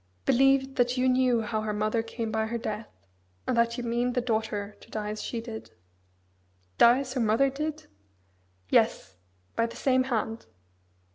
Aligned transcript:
"Believe 0.25 0.77
that 0.77 0.97
you 0.97 1.07
knew 1.07 1.43
how 1.43 1.61
her 1.61 1.73
mother 1.73 2.01
came 2.01 2.31
by 2.31 2.47
her 2.47 2.57
death; 2.57 2.87
and 3.45 3.55
that 3.55 3.77
you 3.77 3.83
mean 3.83 4.13
the 4.13 4.19
daughter 4.19 4.75
to 4.79 4.89
die 4.89 5.11
as 5.11 5.21
she 5.21 5.39
did." 5.41 5.69
"Die 6.79 6.99
as 7.01 7.13
her 7.13 7.21
mother 7.21 7.51
did?" 7.51 7.85
"Yes! 8.71 9.17
by 9.55 9.67
the 9.67 9.75
same 9.75 10.05
hand!" 10.05 10.47